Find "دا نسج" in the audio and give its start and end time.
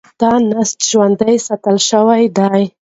0.21-0.79